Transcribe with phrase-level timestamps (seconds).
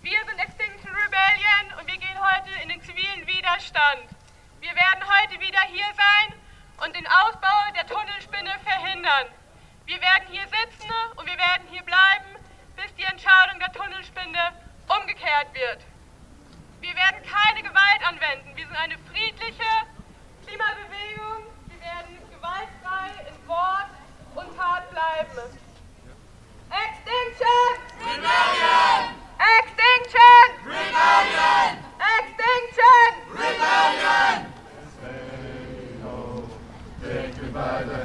[0.00, 4.08] Wir sind Extinction Rebellion und wir gehen heute in den zivilen Widerstand.
[4.58, 6.32] Wir werden heute wieder hier sein
[6.80, 9.41] und den Ausbau der Tunnelspinne verhindern.
[9.92, 12.40] Wir werden hier sitzen und wir werden hier bleiben,
[12.76, 14.40] bis die Entscheidung der Tunnelspinde
[14.88, 15.84] umgekehrt wird.
[16.80, 18.56] Wir werden keine Gewalt anwenden.
[18.56, 19.68] Wir sind eine friedliche
[20.46, 21.44] Klimabewegung.
[21.68, 23.92] Wir werden gewaltfrei in Wort
[24.34, 25.52] und Tat bleiben.
[26.72, 27.76] Extinction!
[28.00, 29.12] Rebellion!
[29.60, 30.44] Extinction!
[30.72, 31.84] Rebellion!
[32.16, 33.12] Extinction!
[33.28, 34.52] Rebellion!
[37.02, 38.01] Take me by the hand.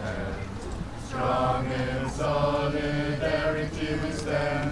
[1.27, 4.71] Strong in solidarity we stand.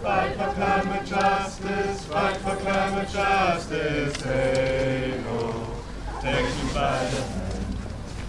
[0.00, 4.22] Fight for climate justice, fight for climate justice.
[4.22, 5.66] Hey ho,
[6.22, 7.76] take me by the hand.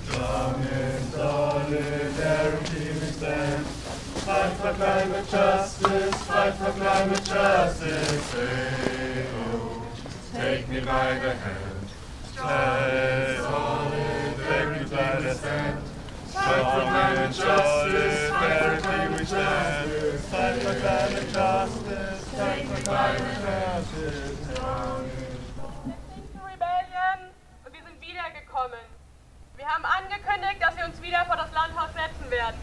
[0.04, 3.66] Strong in solidarity we stand.
[3.66, 8.34] Fight for climate justice, fight for climate justice.
[8.34, 9.82] Hey ho,
[10.34, 11.88] take me by the hand.
[12.34, 13.41] Strong
[16.52, 20.20] For climate justice, solidarity we stand.
[20.28, 24.38] Fight for climate justice, fight for climate justice.
[27.72, 28.84] Wir sind wiedergekommen.
[29.56, 32.60] Wir haben angekündigt, dass wir uns wieder vor das Landhaus setzen werden.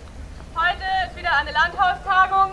[0.55, 2.53] Heute ist wieder eine Landhaustagung,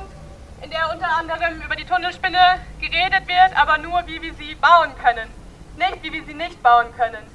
[0.61, 4.95] in der unter anderem über die Tunnelspinne geredet wird, aber nur wie wir sie bauen
[5.03, 5.29] können,
[5.75, 7.29] nicht wie wir sie nicht bauen können.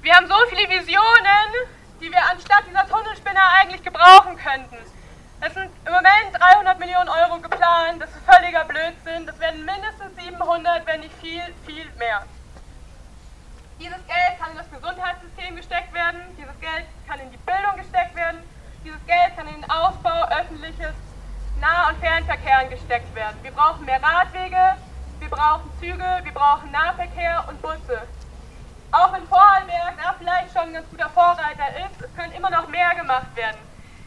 [0.00, 1.48] Wir haben so viele Visionen,
[2.02, 4.76] die wir anstatt dieser Tunnelspinne eigentlich gebrauchen könnten.
[5.40, 10.10] Es sind im Moment 300 Millionen Euro geplant, das ist völliger Blödsinn, das werden mindestens
[10.16, 12.26] 700, wenn nicht viel, viel mehr.
[13.78, 18.14] Dieses Geld kann in das Gesundheitssystem gesteckt werden, dieses Geld kann in die Bildung gesteckt
[18.16, 18.42] werden,
[18.84, 20.94] dieses Geld kann in den Ausbau öffentliches
[21.60, 23.38] Nah- und Fernverkehr gesteckt werden.
[23.42, 24.76] Wir brauchen mehr Radwege,
[25.20, 28.02] wir brauchen Züge, wir brauchen Nahverkehr und Busse.
[28.92, 32.68] Auch wenn Vorarlberg da vielleicht schon ein ganz guter Vorreiter ist, es kann immer noch
[32.68, 33.56] mehr gemacht werden.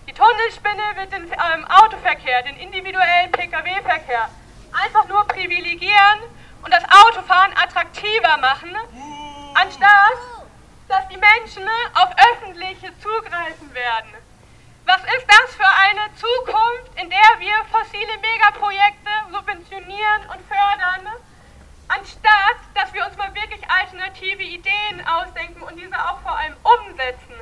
[0.08, 4.30] Die Tunnelspinne wird den ähm, Autoverkehr, den individuellen Pkw-Verkehr
[4.72, 6.20] einfach nur privilegieren
[6.64, 8.76] und das Autofahren attraktiver machen,
[9.56, 10.22] anstatt
[10.88, 11.64] dass die Menschen
[11.96, 14.14] auf öffentliche zugreifen werden.
[14.86, 21.10] Was ist das für eine Zukunft, in der wir fossile Megaprojekte subventionieren und fördern,
[21.98, 27.36] anstatt dass wir uns mal wirklich alternative Ideen ausdenken und diese auch vor allem umsetzen?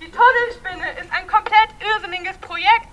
[0.00, 2.88] Die Tunnelspinne ist ein komplett irrsinniges Projekt,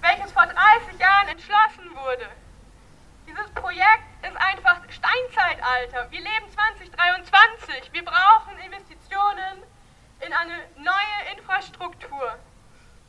[0.00, 2.28] welches vor 30 Jahren entschlossen wurde.
[3.26, 6.10] Dieses Projekt ist einfach Steinzeitalter.
[6.10, 7.92] Wir leben 2023.
[7.92, 9.62] Wir brauchen Investitionen
[10.20, 12.38] in eine neue Infrastruktur.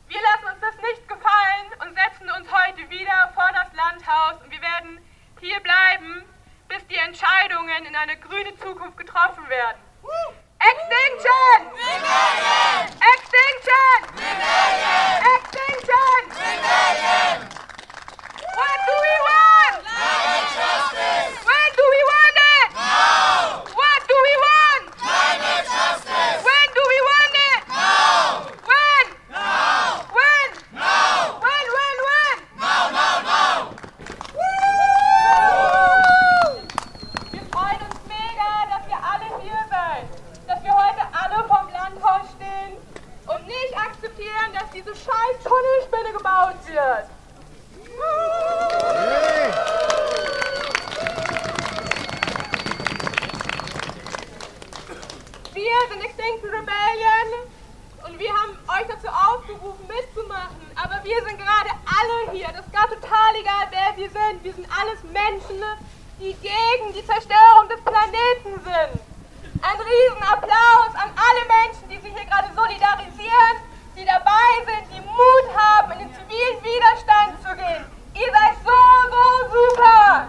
[0.08, 4.50] Wir lassen uns das nicht gefallen und setzen uns heute wieder vor das Landhaus und
[4.50, 4.98] wir werden
[5.40, 6.24] hier bleiben,
[6.72, 9.76] bis die Entscheidungen in eine grüne Zukunft getroffen werden.
[10.58, 11.58] Extinction!
[13.12, 13.98] Extinction!
[15.36, 16.20] Extinction!
[16.32, 17.38] Rebellion!
[18.56, 19.84] What do we want?
[19.84, 21.34] Climate justice!
[21.44, 22.68] When do we want it?
[22.72, 23.68] Now!
[23.68, 24.84] What do we want?
[24.96, 26.40] Climate justice!
[26.40, 27.52] When do we want it?
[44.02, 47.06] akzeptieren, dass diese scheiß Tunnelspinne gebaut wird.
[55.52, 57.28] Wir sind Extinction Rebellion
[58.06, 60.70] und wir haben euch dazu aufgerufen, mitzumachen.
[60.74, 62.48] Aber wir sind gerade alle hier.
[62.48, 64.42] Das ist gerade total egal, wer wir sind.
[64.42, 65.62] Wir sind alles Menschen,
[66.18, 69.00] die gegen die Zerstörung des Planeten sind.
[69.62, 75.56] Ein Riesenapplaus an alle Menschen, die sich hier gerade solidarisieren, die dabei sind, die Mut
[75.56, 77.84] haben, in den zivilen Widerstand zu gehen.
[78.14, 78.72] Ihr seid so,
[79.10, 80.28] so super!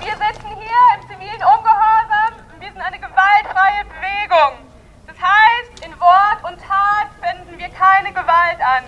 [0.00, 4.58] Wir sitzen hier im zivilen Ungehorsam und wir sind eine gewaltfreie Bewegung.
[5.06, 8.84] Das heißt, in Wort und Tat wenden wir keine Gewalt an.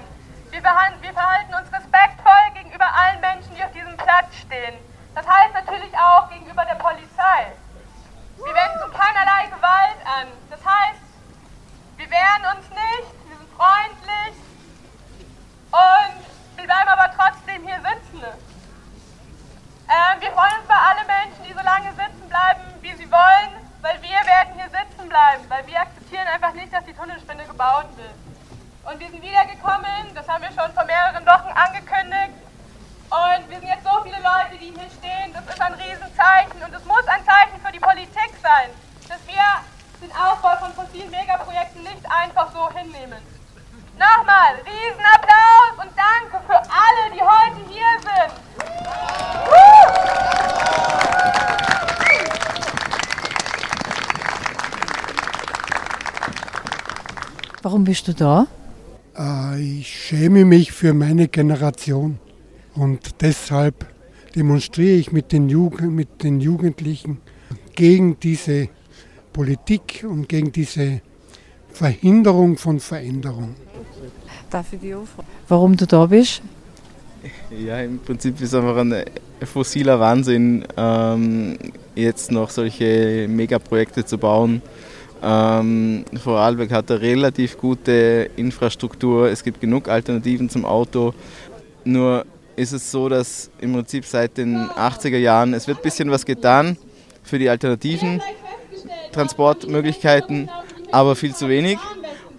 [0.50, 4.74] Wir, wir verhalten uns respektvoll gegenüber allen Menschen, die auf diesem Platz stehen.
[5.16, 7.56] Das heißt natürlich auch gegenüber der Polizei.
[8.36, 10.28] Wir wenden keinerlei Gewalt an.
[10.50, 11.00] Das heißt,
[11.96, 14.36] wir wehren uns nicht, wir sind freundlich
[15.72, 16.20] und
[16.56, 18.24] wir bleiben aber trotzdem hier sitzen.
[19.88, 23.56] Ähm, wir freuen uns bei allen Menschen, die so lange sitzen bleiben, wie sie wollen,
[23.80, 27.88] weil wir werden hier sitzen bleiben, weil wir akzeptieren einfach nicht, dass die Tunnelspinne gebaut
[27.96, 28.12] wird.
[28.84, 32.45] Und wir sind wiedergekommen, das haben wir schon vor mehreren Wochen angekündigt.
[33.16, 35.32] Und wir sind jetzt so viele Leute, die hier stehen.
[35.32, 38.68] Das ist ein Riesenzeichen und es muss ein Zeichen für die Politik sein,
[39.08, 39.40] dass wir
[40.02, 43.16] den Aufbau von fossilen Megaprojekten nicht einfach so hinnehmen.
[43.96, 48.32] Nochmal, Riesenapplaus und danke für alle, die heute hier sind.
[57.62, 58.46] Warum bist du da?
[59.16, 62.20] Äh, ich schäme mich für meine Generation
[62.76, 63.86] und deshalb
[64.34, 67.18] demonstriere ich mit den, Jugend, mit den Jugendlichen
[67.74, 68.68] gegen diese
[69.32, 71.00] Politik und gegen diese
[71.72, 73.54] Verhinderung von Veränderung.
[74.50, 75.28] Darf ich die aufrufen?
[75.48, 76.42] Warum du da bist?
[77.50, 78.94] Ja, im Prinzip ist einfach ein
[79.42, 81.58] fossiler Wahnsinn, ähm,
[81.94, 84.62] jetzt noch solche Megaprojekte zu bauen.
[85.22, 91.14] Ähm, Vorarlberg hat eine relativ gute Infrastruktur, es gibt genug Alternativen zum Auto.
[91.84, 92.26] Nur
[92.56, 96.24] ist es so, dass im Prinzip seit den 80er Jahren, es wird ein bisschen was
[96.24, 96.76] getan
[97.22, 98.22] für die alternativen
[99.12, 100.50] Transportmöglichkeiten,
[100.90, 101.78] aber viel zu wenig.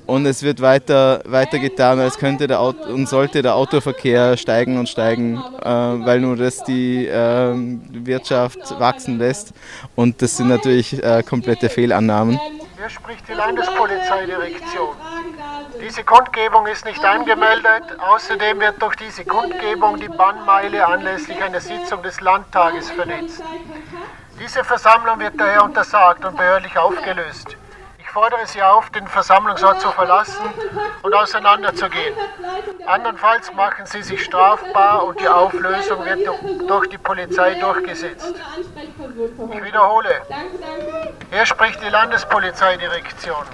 [0.07, 4.79] Und es wird weiter, weiter getan, als könnte der Auto, und sollte der Autoverkehr steigen
[4.79, 7.53] und steigen, äh, weil nur das die äh,
[7.91, 9.51] Wirtschaft wachsen lässt.
[9.95, 12.39] Und das sind natürlich äh, komplette Fehlannahmen.
[12.77, 14.95] Hier spricht die Landespolizeidirektion.
[15.87, 17.97] Diese Kundgebung ist nicht angemeldet.
[17.97, 23.41] Außerdem wird durch diese Kundgebung die Bannmeile anlässlich einer Sitzung des Landtages vernetzt.
[24.37, 27.55] Diese Versammlung wird daher untersagt und behördlich aufgelöst.
[27.99, 30.43] Ich fordere Sie auf, den Versammlungsort zu verlassen
[31.03, 32.13] und auseinanderzugehen.
[32.85, 36.27] Andernfalls machen Sie sich strafbar und die Auflösung wird
[36.67, 38.35] durch die Polizei durchgesetzt.
[39.53, 40.21] Ich wiederhole.
[41.31, 43.45] Hier spricht die Landespolizeidirektion.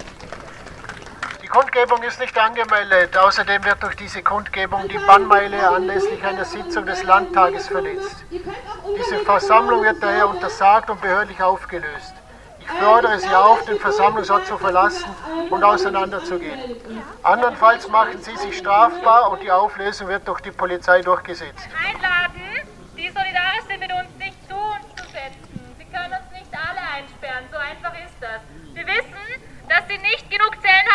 [1.54, 3.16] Kundgebung ist nicht angemeldet.
[3.16, 8.26] Außerdem wird durch diese Kundgebung die Bannmeile anlässlich einer Sitzung des Landtages verletzt.
[8.32, 12.16] Diese Versammlung wird daher untersagt und behördlich aufgelöst.
[12.60, 15.06] Ich fordere Sie auf, den Versammlungsort zu verlassen
[15.52, 16.76] und auseinanderzugehen.
[17.22, 21.70] Andernfalls machen Sie sich strafbar und die Auflösung wird durch die Polizei durchgesetzt.
[21.88, 22.68] Einladen,
[22.98, 25.76] die solidarisch sind mit uns, sich zu uns zu setzen.
[25.78, 28.42] Sie können uns nicht alle einsperren, so einfach ist das.
[28.74, 30.93] Wir wissen, dass Sie nicht genug Zellen haben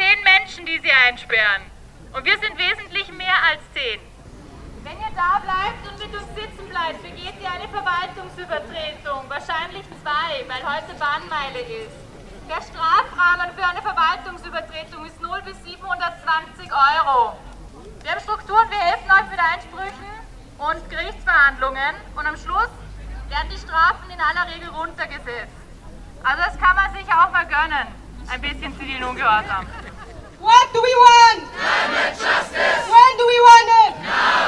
[0.00, 1.62] zehn Menschen, die Sie einsperren.
[2.14, 4.00] Und wir sind wesentlich mehr als zehn.
[4.82, 9.28] Wenn ihr da bleibt und mit uns sitzen bleibt, begeht ihr eine Verwaltungsübertretung.
[9.28, 12.00] Wahrscheinlich zwei, weil heute Bahnmeile ist.
[12.48, 17.36] Der Strafrahmen für eine Verwaltungsübertretung ist 0 bis 720 Euro.
[18.02, 20.12] Wir haben Strukturen, wir helfen euch mit Einsprüchen
[20.58, 22.72] und Gerichtsverhandlungen und am Schluss
[23.28, 25.60] werden die Strafen in aller Regel runtergesetzt.
[26.24, 27.86] Also das kann man sich auch mal gönnen.
[28.32, 29.66] Ein bisschen zivilen Ungehorsam.
[30.40, 31.44] What do we want?
[31.52, 32.84] Climate justice.
[32.88, 34.02] When do we want it?
[34.02, 34.39] Now.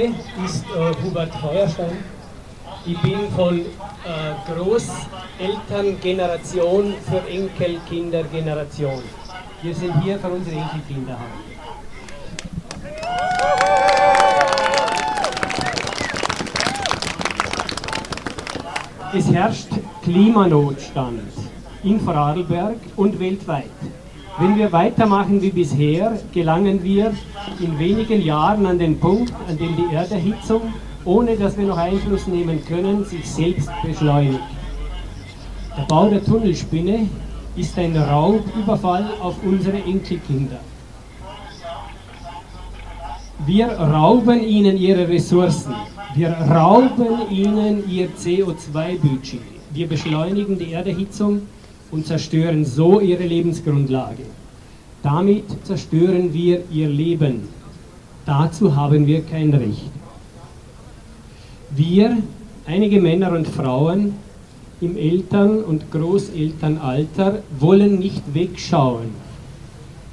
[0.00, 0.14] Name
[0.46, 1.98] ist äh, Hubert Feuerstein.
[2.86, 3.62] Ich bin von äh,
[4.50, 9.02] Großelterngeneration für Enkelkindergeneration.
[9.62, 11.18] Wir sind hier für unsere Enkelkinder.
[19.12, 19.68] Es herrscht
[20.02, 21.20] Klimanotstand
[21.82, 23.68] in Vorarlberg und weltweit.
[24.38, 27.12] Wenn wir weitermachen wie bisher, gelangen wir
[27.60, 30.62] in wenigen Jahren an den Punkt, an dem die Erderhitzung,
[31.04, 34.40] ohne dass wir noch Einfluss nehmen können, sich selbst beschleunigt.
[35.76, 37.08] Der Bau der Tunnelspinne
[37.56, 40.60] ist ein Raubüberfall auf unsere Enkelkinder.
[43.46, 45.74] Wir rauben ihnen ihre Ressourcen.
[46.14, 49.40] Wir rauben ihnen ihr CO2-Budget.
[49.72, 51.42] Wir beschleunigen die Erderhitzung
[51.90, 54.24] und zerstören so ihre Lebensgrundlage.
[55.02, 57.48] Damit zerstören wir ihr Leben.
[58.26, 59.90] Dazu haben wir kein Recht.
[61.70, 62.18] Wir,
[62.66, 64.14] einige Männer und Frauen
[64.80, 69.08] im Eltern- und Großelternalter, wollen nicht wegschauen.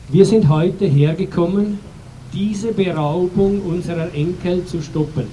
[0.09, 1.79] Wir sind heute hergekommen,
[2.33, 5.27] diese Beraubung unserer Enkel zu stoppen.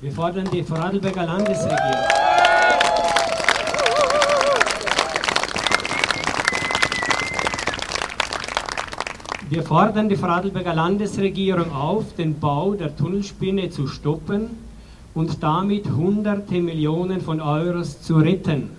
[0.00, 2.25] Wir fordern die Vorarlberger Landesregierung.
[9.48, 14.50] Wir fordern die Vorarlberger Landesregierung auf, den Bau der Tunnelspinne zu stoppen
[15.14, 18.70] und damit hunderte Millionen von Euros zu retten.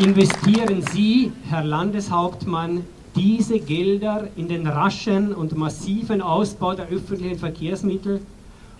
[0.00, 2.82] Investieren Sie, Herr Landeshauptmann,
[3.14, 8.22] diese Gelder in den raschen und massiven Ausbau der öffentlichen Verkehrsmittel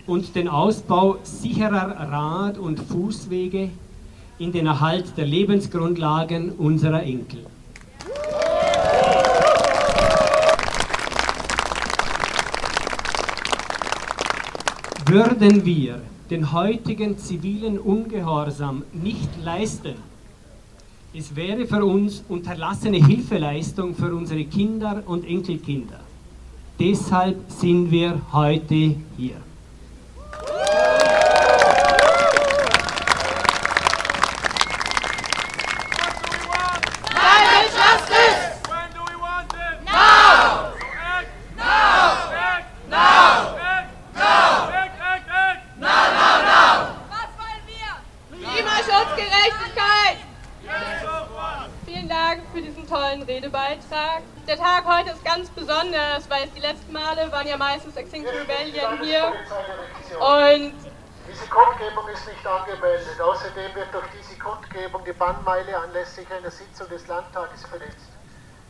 [0.06, 3.68] und den Ausbau sicherer Rad- und Fußwege
[4.38, 7.44] in den Erhalt der Lebensgrundlagen unserer Enkel.
[15.06, 19.94] Würden wir den heutigen zivilen Ungehorsam nicht leisten,
[21.14, 26.00] es wäre für uns unterlassene Hilfeleistung für unsere Kinder und Enkelkinder.
[26.78, 29.36] Deshalb sind wir heute hier.
[57.38, 59.32] waren ja meistens Extinction Rebellion hier.
[60.18, 60.74] Und
[61.30, 63.20] diese Kundgebung ist nicht angemeldet.
[63.20, 64.38] Außerdem wird durch diese
[65.48, 68.12] Bannmeile anlässlich einer Sitzung des Landtages verletzt.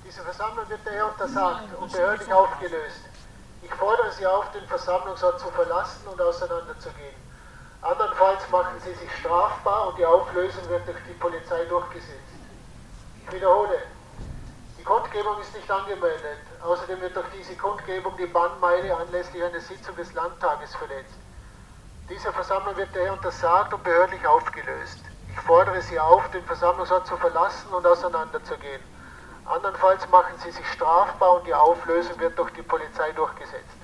[0.06, 3.02] Diese Versammlung wird daher untersagt und behördlich aufgelöst.
[3.62, 7.16] Ich fordere Sie auf, den Versammlungsort zu verlassen und auseinanderzugehen.
[7.82, 12.30] Andernfalls machen Sie sich strafbar und die Auflösung wird durch die Polizei durchgesetzt.
[13.26, 13.80] Ich wiederhole,
[14.78, 16.38] die Kundgebung ist nicht angemeldet.
[16.62, 21.18] Außerdem wird durch diese Kundgebung die Bannmeile anlässlich einer Sitzung des Landtages verletzt.
[22.08, 25.07] Diese Versammlung wird daher untersagt und behördlich aufgelöst.
[25.38, 28.82] Ich fordere Sie auf, den Versammlungsort zu verlassen und auseinanderzugehen.
[29.46, 33.78] Andernfalls machen Sie sich strafbar und die Auflösung wird durch die Polizei durchgesetzt.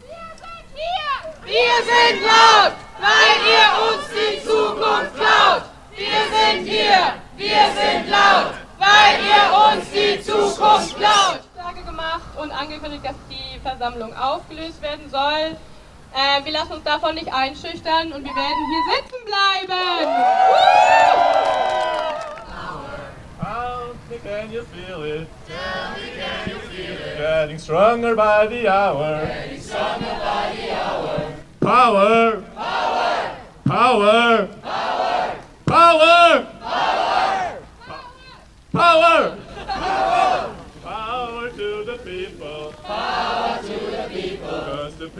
[0.00, 1.34] Wir sind hier!
[1.42, 5.62] Wir sind laut, weil ihr uns die Zukunft klaut!
[5.96, 7.14] Wir sind hier!
[7.36, 11.40] Wir sind laut, weil ihr uns die Zukunft klaut!
[11.84, 15.56] gemacht und angekündigt, dass die Versammlung aufgelöst werden soll.
[16.14, 20.04] Äh, wir lassen uns davon nicht einschüchtern und wir werden hier sitzen bleiben.
[24.22, 25.28] Can you feel it?
[25.46, 25.56] Tell
[25.94, 27.18] me, can you feel it?
[27.18, 29.26] Getting stronger by the hour.
[29.26, 31.32] Getting stronger by the hour.
[31.60, 32.44] Power!
[32.54, 33.36] Power!
[33.64, 34.48] Power!
[34.66, 35.38] Power!
[35.66, 36.46] Power!
[36.62, 37.58] Power!
[38.72, 39.38] Power!
[39.66, 40.54] Power!
[40.82, 42.72] Power to the people.
[42.82, 43.23] Power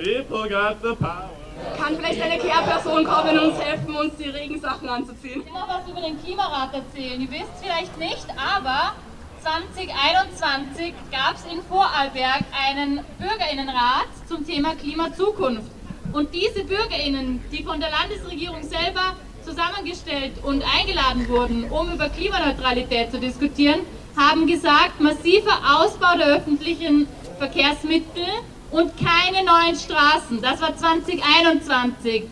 [0.04, 1.30] people got the power.
[1.78, 5.40] Kann vielleicht eine Kehrperson kommen und uns helfen, uns die Regensachen anzuziehen?
[5.40, 7.20] Ich will noch was über den Klimarat erzählen.
[7.20, 8.92] Ihr wisst vielleicht nicht, aber
[9.40, 15.70] 2021 gab es in Vorarlberg einen Bürgerinnenrat zum Thema Klimazukunft.
[16.12, 23.10] Und diese Bürgerinnen, die von der Landesregierung selber zusammengestellt und eingeladen wurden, um über Klimaneutralität
[23.10, 23.80] zu diskutieren,
[24.16, 27.08] haben gesagt, massiver Ausbau der öffentlichen
[27.38, 28.26] Verkehrsmittel
[28.70, 30.40] und keine neuen Straßen.
[30.42, 32.24] Das war 2021.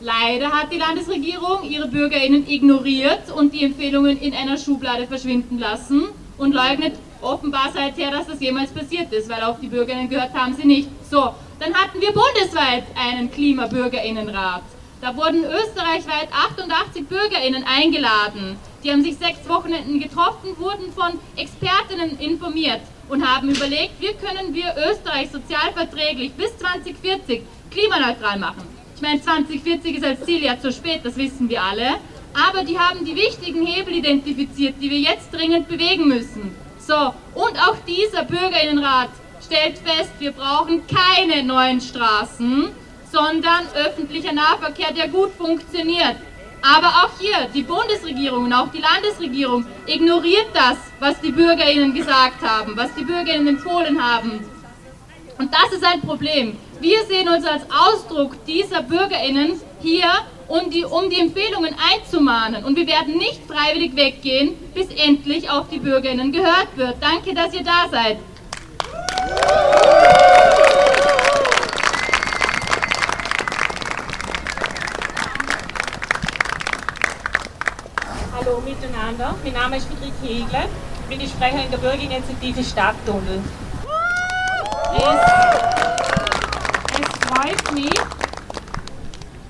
[0.00, 6.04] Leider hat die Landesregierung ihre BürgerInnen ignoriert und die Empfehlungen in einer Schublade verschwinden lassen
[6.36, 10.54] und leugnet offenbar seither, dass das jemals passiert ist, weil auf die BürgerInnen gehört haben
[10.54, 10.88] sie nicht.
[11.10, 14.62] So, dann hatten wir bundesweit einen Klimabürgerinnenrat.
[15.00, 18.56] Da wurden österreichweit 88 BürgerInnen eingeladen.
[18.84, 24.54] Die haben sich sechs Wochenenden getroffen, wurden von Expertinnen informiert und haben überlegt, wie können
[24.54, 28.62] wir Österreich sozialverträglich bis 2040 klimaneutral machen.
[28.94, 31.96] Ich meine, 2040 ist als Ziel ja zu spät, das wissen wir alle.
[32.34, 36.54] Aber die haben die wichtigen Hebel identifiziert, die wir jetzt dringend bewegen müssen.
[36.78, 39.10] So, und auch dieser Bürgerinnenrat
[39.44, 42.70] stellt fest, wir brauchen keine neuen Straßen,
[43.10, 46.16] sondern öffentlicher Nahverkehr, der gut funktioniert.
[46.62, 52.42] Aber auch hier, die Bundesregierung und auch die Landesregierung ignoriert das, was die BürgerInnen gesagt
[52.42, 54.40] haben, was die BürgerInnen empfohlen haben.
[55.38, 56.56] Und das ist ein Problem.
[56.80, 60.08] Wir sehen uns als Ausdruck dieser BürgerInnen hier,
[60.48, 62.64] um die, um die Empfehlungen einzumahnen.
[62.64, 66.96] Und wir werden nicht freiwillig weggehen, bis endlich auf die BürgerInnen gehört wird.
[67.00, 68.18] Danke, dass ihr da seid.
[78.48, 80.64] Hallo miteinander, mein Name ist Friedrich Hegler,
[81.02, 83.42] ich bin die Sprecherin der Bürgerinitiative Stadttunnel.
[84.96, 85.02] Es,
[86.98, 88.00] es freut mich,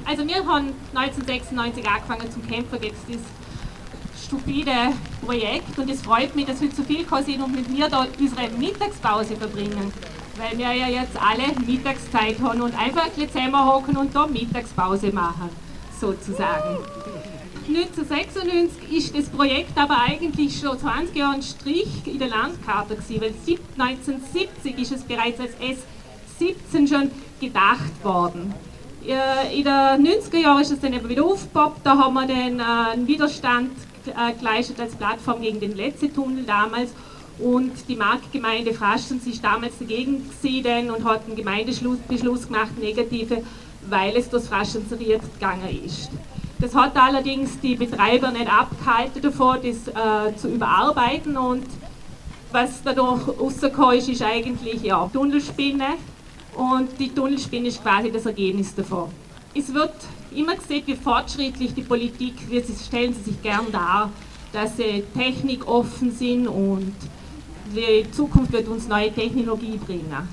[0.05, 4.93] also wir haben 1996 angefangen zum Kämpfen gegen das stupide
[5.25, 8.49] Projekt und es freut mich, dass wir so viel sind und mit mir da unsere
[8.51, 9.93] Mittagspause verbringen.
[10.39, 15.13] Weil wir ja jetzt alle Mittagszeit haben und einfach ein bisschen zusammenhocken und da Mittagspause
[15.13, 15.51] machen,
[16.01, 16.79] sozusagen.
[17.69, 23.21] 1996 ist das Projekt aber eigentlich schon 20 Jahre ein Strich in der Landkarte gewesen,
[23.21, 23.35] weil
[23.79, 28.55] 1970 ist es bereits als S17 schon gedacht worden.
[29.03, 32.93] In den 90er Jahren ist es dann eben wieder aufgepoppt, da haben wir dann äh,
[32.93, 33.73] einen Widerstand
[34.07, 36.95] äh, geleistet als Plattform gegen den letzten Tunnel damals
[37.39, 43.43] und die Marktgemeinde Fraschens ist damals dagegen gesehen und hat einen Gemeindebeschluss gemacht, negative,
[43.89, 46.11] weil es das Fraschenseriert gegangen ist.
[46.61, 51.65] Das hat allerdings die Betreiber nicht abgehalten davor, das äh, zu überarbeiten und
[52.51, 55.95] was dadurch rausgekommen ist, ist eigentlich ja, Tunnelspinne
[56.57, 59.11] und die Tunnelspinne ist quasi das Ergebnis davon.
[59.55, 59.95] Es wird
[60.35, 64.11] immer gesehen, wie fortschrittlich die Politik, wird, stellen sie sich gern dar,
[64.53, 66.95] dass sie technikoffen sind und
[67.75, 70.29] die Zukunft wird uns neue Technologie bringen.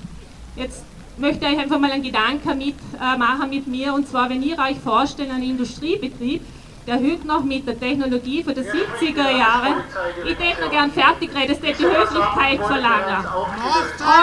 [0.56, 0.84] Jetzt
[1.18, 3.94] möchte ich einfach mal einen Gedanken mitmachen äh, mit mir.
[3.94, 6.42] Und zwar, wenn ihr euch vorstellt, einen Industriebetrieb,
[6.86, 9.82] der heute noch mit der Technologie von den 70er Jahren,
[10.24, 13.26] ich hätte noch gern fertig reden, das hätte die Höflichkeit verlangen.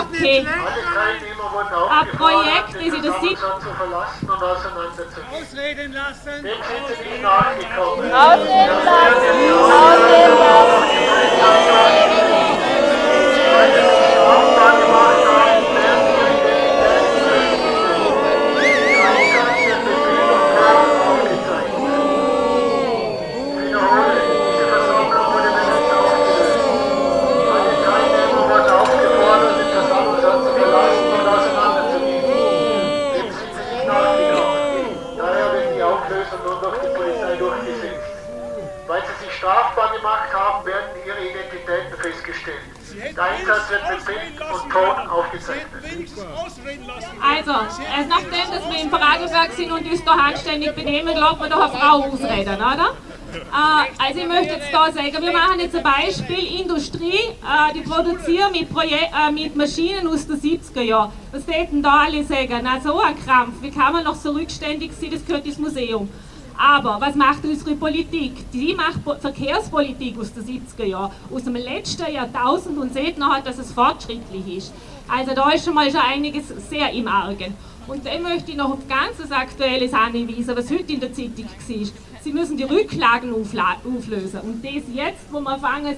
[0.09, 0.45] Okay.
[1.89, 4.29] Ein Projekt, das in der 70 Ausreden lassen.
[5.31, 6.45] Ausreden lassen.
[8.13, 8.41] Ausreden
[11.61, 12.12] lassen.
[43.23, 45.83] Einsatz wird mit Bild und Ton aufgezeichnet.
[47.21, 51.49] Also, erst nachdem dass wir in Vorarlberg sind und uns da anständig benehmen, glaubt man
[51.49, 52.95] doch eine Frau ausreden, oder?
[53.33, 57.81] Äh, also ich möchte jetzt da sagen, wir machen jetzt ein Beispiel, Industrie, äh, die
[57.81, 61.11] produzieren mit, äh, mit, Maschinen aus den 70er Jahren.
[61.31, 62.59] Was täten da alle sagen?
[62.63, 66.09] Na so ein Krampf, wie kann man noch so rückständig sein, das gehört ins Museum.
[66.57, 68.51] Aber was macht unsere Politik?
[68.51, 73.57] Die macht Verkehrspolitik aus den 70er Jahren, aus dem letzten Jahrtausend und sieht nachher, dass
[73.57, 74.73] es fortschrittlich ist.
[75.07, 77.55] Also da ist schon mal schon einiges sehr im Argen.
[77.87, 81.87] Und dann möchte ich noch auf ganz Aktuelles hinweisen, was heute in der Zeitung war.
[82.21, 84.39] Sie müssen die Rücklagen auflösen.
[84.41, 85.95] Und das jetzt, wo man fangen,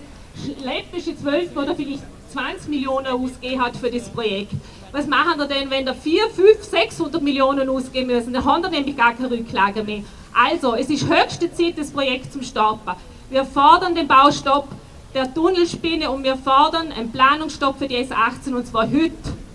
[0.64, 4.52] läppische 12 oder vielleicht 20 Millionen ausgegeben hat für das Projekt.
[4.92, 8.34] Was machen wir denn, wenn da 4, 5, 600 Millionen ausgeben müssen?
[8.34, 10.04] Dann haben wir nämlich gar keine Rücklagen mehr.
[10.38, 12.92] Also, es ist höchste Zeit, das Projekt zum Starten.
[13.30, 14.68] Wir fordern den Baustopp
[15.14, 19.14] der Tunnelspinne und wir fordern einen Planungsstopp für die S18 und zwar heute.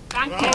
[0.09, 0.51] Danke.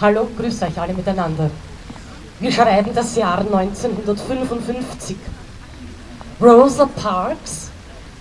[0.00, 1.52] Hallo, grüß euch alle miteinander.
[2.40, 5.16] Wir schreiben das Jahr 1955.
[6.40, 7.70] Rosa Parks,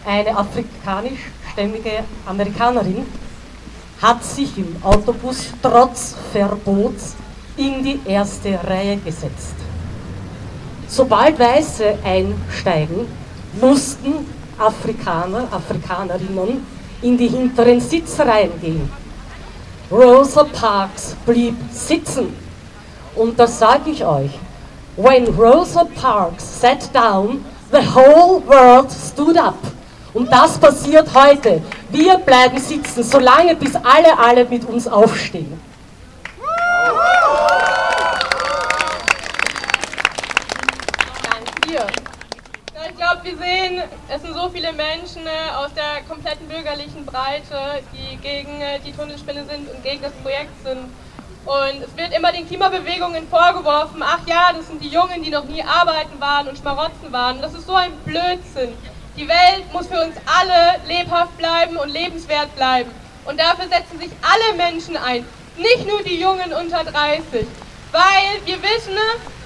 [0.05, 3.05] eine afrikanischstämmige Amerikanerin,
[4.01, 7.15] hat sich im Autobus trotz Verbots
[7.55, 9.55] in die erste Reihe gesetzt.
[10.89, 13.07] Sobald Weiße einsteigen,
[13.61, 14.27] mussten
[14.57, 16.65] Afrikaner, Afrikanerinnen
[17.01, 18.91] in die hinteren Sitzreihen gehen.
[19.89, 22.35] Rosa Parks blieb sitzen.
[23.15, 24.31] Und das sage ich euch.
[24.97, 29.57] When Rosa Parks sat down, the whole world stood up.
[30.13, 31.61] Und das passiert heute.
[31.89, 35.59] Wir bleiben sitzen, solange bis alle, alle mit uns aufstehen.
[42.89, 47.81] Ich glaube, wir sehen, es sind so viele Menschen äh, aus der kompletten bürgerlichen Breite,
[47.93, 50.91] die gegen äh, die Tunnelspinne sind und gegen das Projekt sind.
[51.49, 55.45] Und es wird immer den Klimabewegungen vorgeworfen, ach ja, das sind die Jungen, die noch
[55.45, 57.41] nie arbeiten waren und Schmarotzen waren.
[57.41, 58.77] Das ist so ein Blödsinn.
[59.17, 62.91] Die Welt muss für uns alle lebhaft bleiben und lebenswert bleiben.
[63.25, 65.25] Und dafür setzen sich alle Menschen ein,
[65.57, 67.47] nicht nur die Jungen unter 30.
[67.91, 68.95] Weil wir wissen,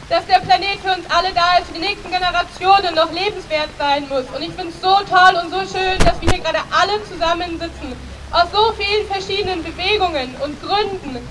[0.09, 4.09] dass der Planet für uns alle da ist, für die nächsten Generationen noch lebenswert sein
[4.09, 4.25] muss.
[4.35, 7.95] Und ich finde es so toll und so schön, dass wir hier gerade alle zusammensitzen,
[8.31, 11.25] aus so vielen verschiedenen Bewegungen und Gründen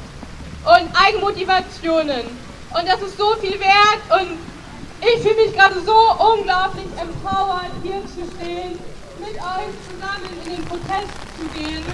[0.65, 2.25] und Eigenmotivationen.
[2.71, 4.39] Und das ist so viel wert und
[5.03, 8.79] ich fühle mich gerade so unglaublich empowered, hier zu stehen,
[9.19, 11.85] mit euch zusammen in den Protest zu gehen.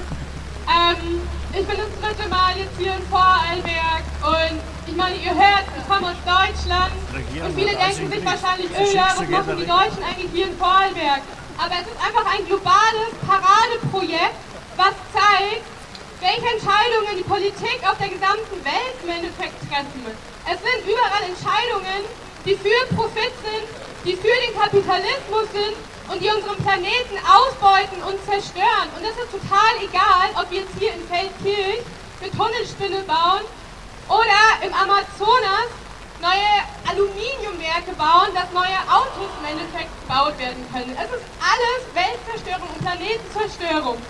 [0.69, 1.21] Ähm,
[1.53, 5.89] ich bin das dritte Mal jetzt hier in Vorarlberg und ich meine, ihr hört, ich
[5.89, 10.31] komme aus Deutschland und viele denken sich wahrscheinlich, öh ja, was machen die Deutschen eigentlich
[10.33, 11.23] hier in Vorarlberg?
[11.57, 14.37] Aber es ist einfach ein globales Paradeprojekt,
[14.77, 15.65] was zeigt,
[16.21, 20.03] welche Entscheidungen die Politik auf der gesamten Welt im Endeffekt treffen.
[20.51, 22.03] Es sind überall Entscheidungen,
[22.45, 23.67] die für Profit sind,
[24.05, 25.77] die für den Kapitalismus sind
[26.11, 28.89] und die unseren Planeten ausbeuten und zerstören.
[28.97, 31.85] Und das ist total egal, ob wir jetzt hier in Feldkirch
[32.21, 33.45] eine Tunnelspinne bauen
[34.09, 35.71] oder im Amazonas
[36.19, 36.51] neue
[36.91, 40.97] Aluminiumwerke bauen, dass neue Autos im Endeffekt gebaut werden können.
[40.99, 44.03] Es ist alles Weltzerstörung und Planetenzerstörung.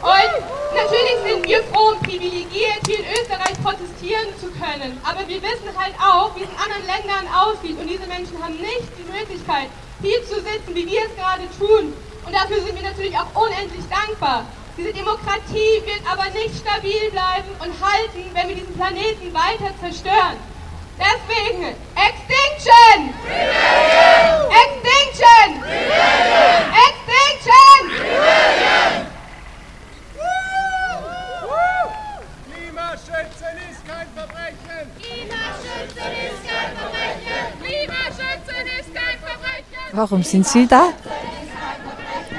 [0.00, 0.32] Und
[0.74, 5.00] natürlich sind wir froh und privilegiert, hier in Österreich protestieren zu können.
[5.02, 7.78] Aber wir wissen halt auch, wie es in anderen Ländern aussieht.
[7.78, 9.68] Und diese Menschen haben nicht die Möglichkeit,
[10.00, 11.92] hier zu sitzen, wie wir es gerade tun.
[12.24, 14.44] Und dafür sind wir natürlich auch unendlich dankbar.
[14.76, 20.38] Diese Demokratie wird aber nicht stabil bleiben und halten, wenn wir diesen Planeten weiter zerstören.
[20.98, 23.14] Deswegen, Extinction!
[24.62, 25.62] Extinction!
[26.86, 27.90] Extinction!
[27.90, 29.06] Rebellion!
[32.46, 34.90] Klimaschützen ist kein Verbrechen!
[35.00, 35.66] Klimaschützen ist kein Verbrechen!
[35.66, 35.97] Klimaschützen ist kein Verbrechen!
[39.92, 40.90] Warum sind Sie da?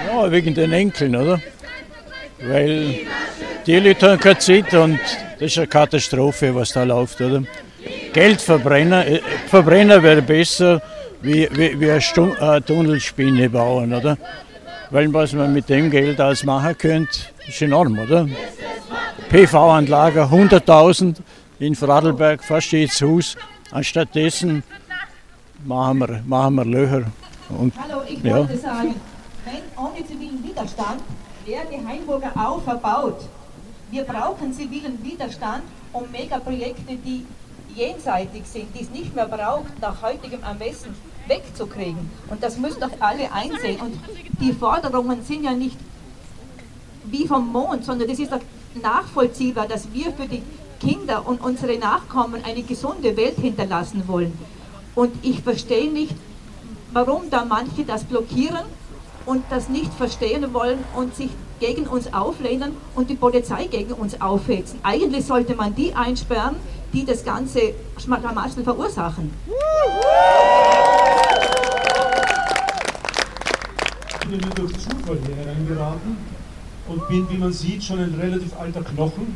[0.08, 1.42] Ja, wegen den Enkeln, oder?
[2.42, 3.00] Weil
[3.66, 5.00] die Leute haben Zeit und
[5.40, 7.44] das ist eine Katastrophe, was da läuft, oder?
[8.14, 10.82] Geldverbrenner, äh, Verbrenner wäre besser
[11.22, 14.18] wie, wie, wie eine Stu äh, Tunnelspinne bauen, oder?
[14.90, 18.28] Weil was man mit dem Geld alles machen könnte, ist enorm, oder?
[19.30, 21.16] PV-Anlage 100.000
[21.60, 23.36] in Vorarlberg, fast jedes Haus.
[23.72, 24.64] Anstattdessen
[25.64, 27.04] machen wir, machen wir Löcher.
[27.50, 28.38] Und, Hallo, ich ja.
[28.38, 28.96] wollte sagen,
[29.46, 31.02] wenn ohne zivilen Widerstand
[31.46, 33.22] wäre die Heimburger auch verbaut.
[33.92, 37.26] Wir brauchen zivilen Widerstand, um Megaprojekte, die
[37.76, 40.96] jenseitig sind, die es nicht mehr braucht, nach heutigem Ermessen
[41.28, 42.10] wegzukriegen.
[42.30, 43.80] Und das müssen doch alle einsehen.
[43.80, 44.00] Und
[44.42, 45.78] die Forderungen sind ja nicht
[47.06, 48.42] wie vom Mond, sondern das ist doch
[48.82, 50.44] nachvollziehbar, dass wir für die
[50.80, 54.38] Kinder und unsere Nachkommen eine gesunde Welt hinterlassen wollen.
[54.96, 56.16] Und ich verstehe nicht,
[56.92, 58.66] warum da manche das blockieren
[59.26, 64.20] und das nicht verstehen wollen und sich gegen uns auflehnen und die Polizei gegen uns
[64.20, 64.80] aufhetzen.
[64.82, 66.56] Eigentlich sollte man die einsperren,
[66.94, 69.32] die das ganze Schlamassel verursachen.
[74.22, 76.18] Ich bin durch Zufall hier hereingeraten
[76.88, 79.36] und bin, wie man sieht, schon ein relativ alter Knochen.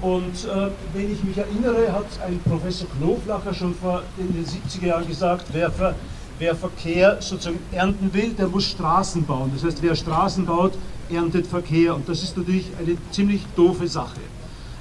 [0.00, 4.86] Und äh, wenn ich mich erinnere, hat ein Professor Knoflacher schon vor in den 70er
[4.86, 5.94] Jahren gesagt, wer, Ver,
[6.38, 9.50] wer Verkehr sozusagen ernten will, der muss Straßen bauen.
[9.54, 10.74] Das heißt, wer Straßen baut,
[11.10, 11.96] erntet Verkehr.
[11.96, 14.20] Und das ist natürlich eine ziemlich doofe Sache.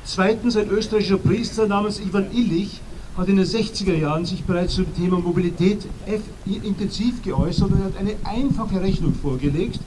[0.05, 2.79] Zweitens, ein österreichischer Priester namens Ivan Illich
[3.17, 5.87] hat in den 60er Jahren sich bereits zum Thema Mobilität
[6.45, 9.79] intensiv geäußert und hat eine einfache Rechnung vorgelegt.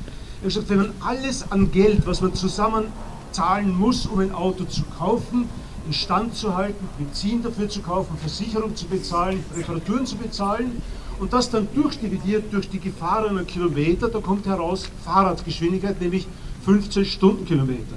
[0.43, 2.87] Er hat gesagt, wenn man alles an Geld, was man zusammen
[3.33, 5.49] zahlen muss, um ein Auto zu kaufen,
[5.87, 10.83] instand zu halten, Benzin dafür zu kaufen, Versicherung zu bezahlen, Reparaturen zu bezahlen
[11.19, 16.27] und das dann durchdividiert durch die gefahrenen Kilometer, da kommt heraus Fahrradgeschwindigkeit, nämlich
[16.65, 17.97] 15 Stundenkilometer.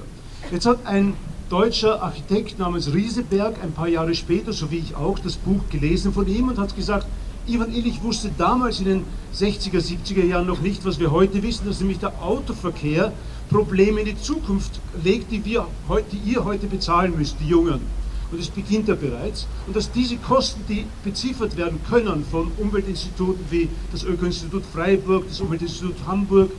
[0.51, 1.13] Jetzt hat ein
[1.49, 6.13] deutscher Architekt namens Rieseberg ein paar Jahre später, so wie ich auch, das Buch gelesen
[6.13, 7.07] von ihm und hat gesagt,
[7.45, 9.03] Ivan Illich wusste damals in den
[9.35, 13.11] 60er, 70er Jahren noch nicht, was wir heute wissen, dass nämlich der Autoverkehr
[13.53, 17.81] Probleme in die Zukunft legt, die, wir heute, ihr heute bezahlen müsst, die Jungen.
[18.31, 19.45] Und es beginnt ja bereits.
[19.67, 25.39] Und dass diese Kosten, die beziffert werden können von Umweltinstituten wie das Öko-Institut Freiburg, das
[25.39, 26.49] Umweltinstitut Hamburg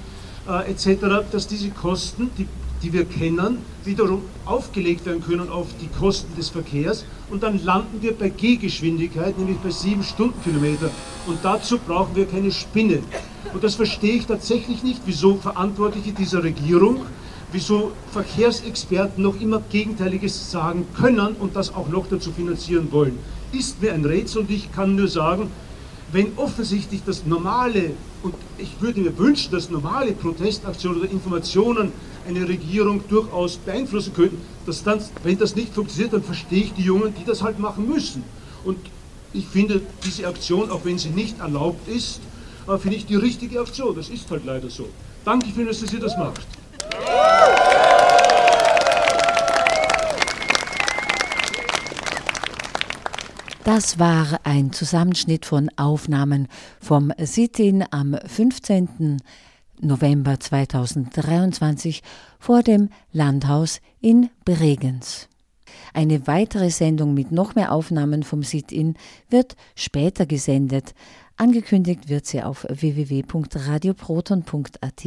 [0.49, 2.47] äh, etc., dass diese Kosten, die
[2.85, 8.03] die wir kennen, wiederum aufgelegt werden können auf die Kosten des Verkehrs und dann landen
[8.03, 10.91] wir bei Gehgeschwindigkeit, nämlich bei 7 Stundenkilometer.
[11.27, 12.99] Und dazu brauchen wir keine Spinne.
[13.55, 17.07] Und das verstehe ich tatsächlich nicht, wieso Verantwortliche dieser Regierung,
[17.53, 23.19] wieso Verkehrsexperten noch immer Gegenteiliges sagen können und das auch noch dazu finanzieren wollen.
[23.53, 25.51] Ist mir ein Rätsel und ich kann nur sagen,
[26.13, 27.93] wenn offensichtlich das normale,
[28.23, 31.93] und ich würde mir wünschen, dass normale Protestaktionen oder Informationen
[32.27, 34.41] eine Regierung durchaus beeinflussen könnten.
[34.67, 37.89] Dass dann, wenn das nicht funktioniert, dann verstehe ich die Jungen, die das halt machen
[37.89, 38.25] müssen.
[38.65, 38.79] Und
[39.33, 42.21] ich finde diese Aktion, auch wenn sie nicht erlaubt ist,
[42.69, 43.95] äh, finde ich die richtige Aktion.
[43.95, 44.89] Das ist halt leider so.
[45.25, 46.47] Danke vielmals, dass ihr das macht.
[53.65, 56.49] Das war ein Zusammenschnitt von Aufnahmen
[56.81, 59.23] vom Sit-in am 15.
[59.81, 62.03] November 2023
[62.39, 65.29] vor dem Landhaus in Bregenz.
[65.93, 68.97] Eine weitere Sendung mit noch mehr Aufnahmen vom Sit-in
[69.29, 70.95] wird später gesendet.
[71.37, 75.05] Angekündigt wird sie auf www.radioproton.at.